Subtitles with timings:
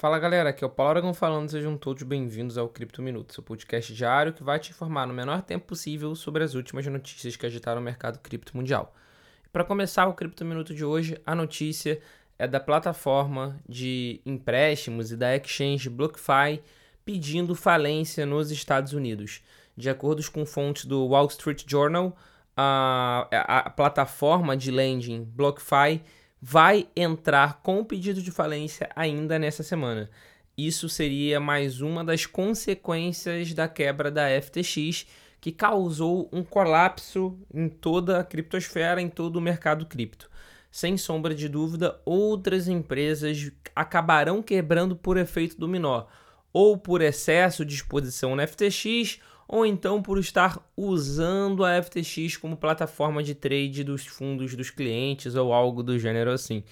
[0.00, 3.42] Fala galera, aqui é o Paulo Aragão falando, sejam todos bem-vindos ao Cripto Minuto, seu
[3.42, 7.44] podcast diário que vai te informar no menor tempo possível sobre as últimas notícias que
[7.44, 8.94] agitaram o mercado cripto mundial.
[9.52, 12.00] Para começar o Cripto Minuto de hoje, a notícia
[12.38, 16.62] é da plataforma de empréstimos e da exchange BlockFi
[17.04, 19.42] pedindo falência nos Estados Unidos.
[19.76, 22.16] De acordo com fontes do Wall Street Journal,
[22.56, 26.00] a, a, a plataforma de lending BlockFi
[26.40, 30.08] vai entrar com o pedido de falência ainda nessa semana.
[30.56, 35.06] Isso seria mais uma das consequências da quebra da FTX,
[35.40, 40.28] que causou um colapso em toda a criptosfera, em todo o mercado cripto.
[40.70, 46.06] Sem sombra de dúvida, outras empresas acabarão quebrando por efeito dominó,
[46.52, 52.56] ou por excesso de exposição na FTX, ou então por estar usando a FTX como
[52.56, 56.62] plataforma de trade dos fundos dos clientes ou algo do gênero assim.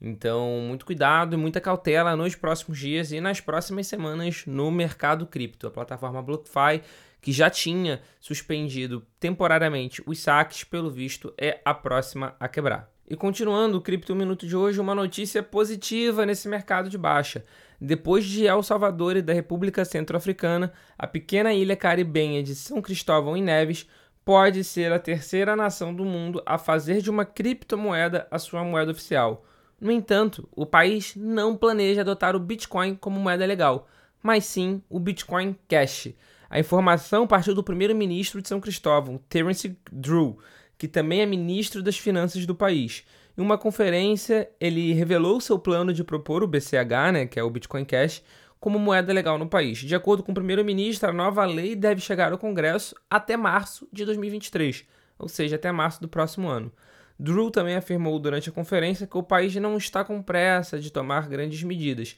[0.00, 5.26] Então, muito cuidado e muita cautela nos próximos dias e nas próximas semanas no mercado
[5.26, 5.68] cripto.
[5.68, 6.82] A plataforma BlockFi,
[7.20, 12.91] que já tinha suspendido temporariamente os saques, pelo visto, é a próxima a quebrar.
[13.12, 17.44] E continuando o Cripto Minuto de hoje, uma notícia positiva nesse mercado de baixa.
[17.78, 23.36] Depois de El Salvador e da República Centro-Africana, a pequena ilha caribenha de São Cristóvão
[23.36, 23.86] em Neves
[24.24, 28.92] pode ser a terceira nação do mundo a fazer de uma criptomoeda a sua moeda
[28.92, 29.44] oficial.
[29.78, 33.90] No entanto, o país não planeja adotar o Bitcoin como moeda legal,
[34.22, 36.14] mas sim o Bitcoin Cash.
[36.48, 40.38] A informação partiu do primeiro-ministro de São Cristóvão, Terence Drew,
[40.82, 43.04] que também é ministro das Finanças do país.
[43.38, 47.48] Em uma conferência, ele revelou seu plano de propor o BCH, né, que é o
[47.48, 48.20] Bitcoin Cash,
[48.58, 49.78] como moeda legal no país.
[49.78, 54.04] De acordo com o primeiro-ministro, a nova lei deve chegar ao Congresso até março de
[54.04, 54.84] 2023,
[55.20, 56.72] ou seja, até março do próximo ano.
[57.16, 61.28] Drew também afirmou durante a conferência que o país não está com pressa de tomar
[61.28, 62.16] grandes medidas.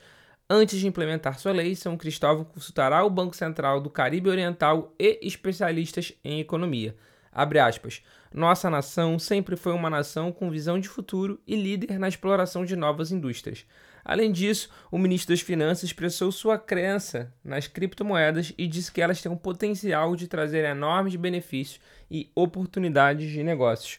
[0.48, 5.18] Antes de implementar sua lei, São Cristóvão consultará o Banco Central do Caribe Oriental e
[5.20, 6.96] especialistas em economia.
[7.34, 8.00] Abre aspas.
[8.32, 12.77] Nossa nação sempre foi uma nação com visão de futuro e líder na exploração de
[12.77, 13.67] novas indústrias.
[14.05, 19.20] Além disso, o ministro das Finanças expressou sua crença nas criptomoedas e disse que elas
[19.20, 23.98] têm o potencial de trazer enormes benefícios e oportunidades de negócios.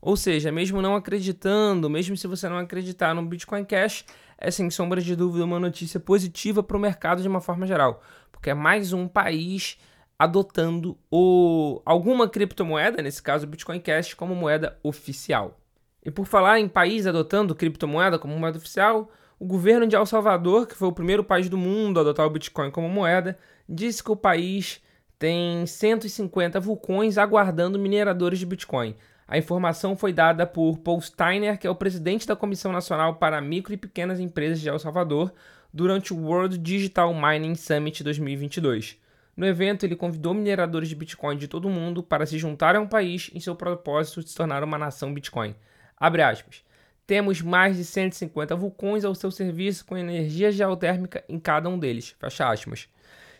[0.00, 4.04] Ou seja, mesmo não acreditando, mesmo se você não acreditar no Bitcoin Cash,
[4.36, 8.02] é sem sombra de dúvida uma notícia positiva para o mercado de uma forma geral,
[8.32, 9.78] porque é mais um país
[10.22, 15.58] adotando o, alguma criptomoeda, nesse caso o Bitcoin Cash, como moeda oficial.
[16.04, 20.68] E por falar em país adotando criptomoeda como moeda oficial, o governo de El Salvador,
[20.68, 23.36] que foi o primeiro país do mundo a adotar o Bitcoin como moeda,
[23.68, 24.80] disse que o país
[25.18, 28.94] tem 150 vulcões aguardando mineradores de Bitcoin.
[29.26, 33.40] A informação foi dada por Paul Steiner, que é o presidente da Comissão Nacional para
[33.40, 35.32] Micro e Pequenas Empresas de El Salvador,
[35.72, 39.01] durante o World Digital Mining Summit 2022.
[39.36, 42.84] No evento, ele convidou mineradores de Bitcoin de todo o mundo para se juntarem a
[42.84, 45.54] um país em seu propósito de se tornar uma nação Bitcoin.
[45.96, 46.62] Abre aspas.
[47.06, 52.14] Temos mais de 150 vulcões ao seu serviço com energia geotérmica em cada um deles.
[52.18, 52.88] Fecha aspas.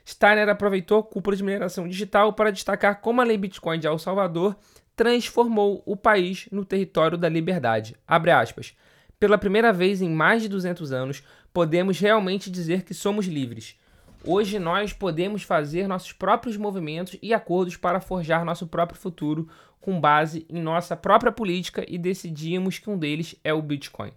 [0.06, 3.98] Steiner aproveitou a cúpula de mineração digital para destacar como a lei Bitcoin de El
[3.98, 4.56] Salvador
[4.96, 7.96] transformou o país no território da liberdade.
[8.06, 8.74] Abre aspas.
[9.18, 11.22] Pela primeira vez em mais de 200 anos,
[11.52, 13.78] podemos realmente dizer que somos livres.
[14.24, 19.48] Hoje nós podemos fazer nossos próprios movimentos e acordos para forjar nosso próprio futuro
[19.80, 24.12] com base em nossa própria política e decidimos que um deles é o Bitcoin.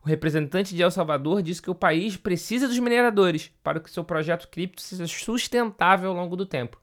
[0.00, 4.04] O representante de El Salvador disse que o país precisa dos mineradores para que seu
[4.04, 6.80] projeto cripto seja sustentável ao longo do tempo.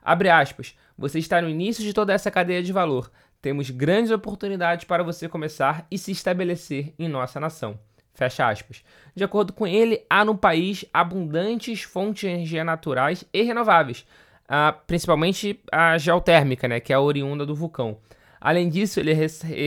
[0.00, 3.10] Abre aspas, você está no início de toda essa cadeia de valor.
[3.40, 7.80] Temos grandes oportunidades para você começar e se estabelecer em nossa nação.
[8.14, 8.84] Fecha aspas.
[9.14, 14.06] De acordo com ele, há no país abundantes fontes de energia naturais e renováveis,
[14.44, 17.98] uh, principalmente a geotérmica, né, que é a oriunda do vulcão.
[18.40, 19.14] Além disso, ele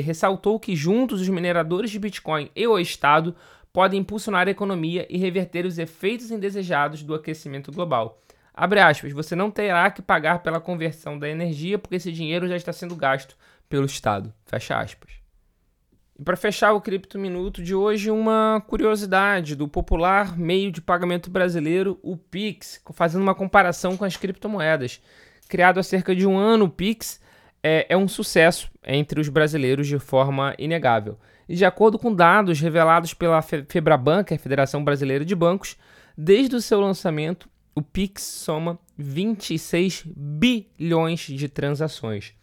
[0.01, 3.33] ressaltou que juntos os mineradores de Bitcoin e o Estado
[3.72, 8.21] podem impulsionar a economia e reverter os efeitos indesejados do aquecimento global.
[8.53, 12.56] Abre aspas, você não terá que pagar pela conversão da energia porque esse dinheiro já
[12.56, 13.36] está sendo gasto
[13.68, 14.33] pelo Estado.
[14.45, 15.25] Fecha aspas.
[16.17, 21.29] E para fechar o Cripto Minuto de hoje, uma curiosidade do popular meio de pagamento
[21.29, 25.01] brasileiro, o Pix, fazendo uma comparação com as criptomoedas.
[25.50, 27.19] Criado há cerca de um ano, o Pix
[27.62, 31.19] é, é um sucesso entre os brasileiros de forma inegável.
[31.50, 35.75] E de acordo com dados revelados pela Febraban, que é a Federação Brasileira de Bancos,
[36.17, 42.33] desde o seu lançamento, o Pix soma 26 bilhões de transações.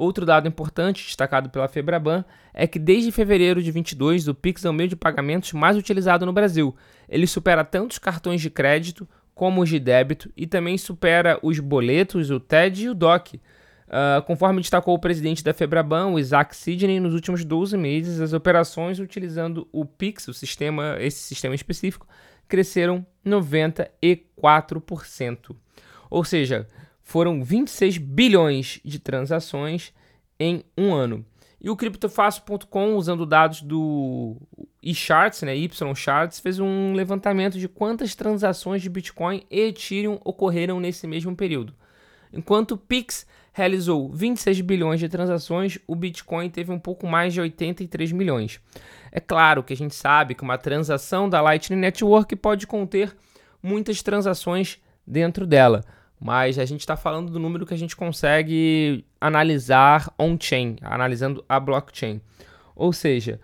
[0.00, 2.24] Outro dado importante, destacado pela Febraban,
[2.54, 6.24] é que desde fevereiro de 22 o Pix é o meio de pagamentos mais utilizado
[6.24, 6.74] no Brasil.
[7.06, 11.60] Ele supera tanto os cartões de crédito como os de débito e também supera os
[11.60, 13.34] boletos, o TED e o DOC.
[13.34, 18.32] Uh, conforme destacou o presidente da Febraban, o Isaac Sidney, nos últimos 12 meses, as
[18.32, 22.08] operações utilizando o Pix, o sistema, esse sistema específico,
[22.48, 25.54] cresceram 94%.
[26.08, 26.66] Ou seja,
[27.10, 29.92] foram 26 bilhões de transações
[30.38, 31.26] em um ano.
[31.60, 34.36] E o criptofácil.com, usando dados do
[34.80, 41.04] eCharts, né, YCharts, fez um levantamento de quantas transações de Bitcoin e Ethereum ocorreram nesse
[41.08, 41.74] mesmo período.
[42.32, 47.40] Enquanto o Pix realizou 26 bilhões de transações, o Bitcoin teve um pouco mais de
[47.40, 48.60] 83 milhões.
[49.10, 53.12] É claro que a gente sabe que uma transação da Lightning Network pode conter
[53.60, 55.84] muitas transações dentro dela
[56.20, 61.58] mas a gente está falando do número que a gente consegue analisar on-chain, analisando a
[61.58, 62.20] blockchain.
[62.76, 63.40] Ou seja,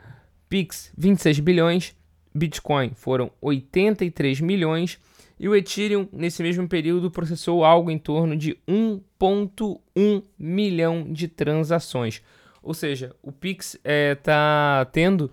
[0.48, 1.96] Pix 26 bilhões,
[2.34, 4.98] Bitcoin foram 83 milhões
[5.40, 12.22] e o Ethereum nesse mesmo período processou algo em torno de 1.1 milhão de transações.
[12.62, 15.30] Ou seja, o Pix está é, tá tendo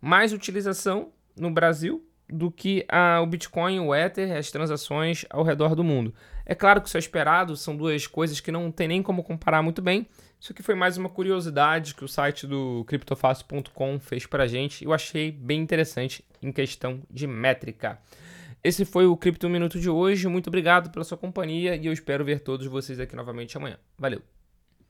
[0.00, 5.74] mais utilização no Brasil do que a, o Bitcoin, o Ether, as transações ao redor
[5.74, 6.14] do mundo.
[6.44, 9.62] É claro que isso é esperado, são duas coisas que não tem nem como comparar
[9.62, 10.06] muito bem.
[10.40, 14.84] Isso aqui foi mais uma curiosidade que o site do criptofácil.com fez para gente.
[14.84, 17.98] Eu achei bem interessante em questão de métrica.
[18.62, 20.28] Esse foi o Cripto Minuto de hoje.
[20.28, 23.78] Muito obrigado pela sua companhia e eu espero ver todos vocês aqui novamente amanhã.
[23.98, 24.35] Valeu!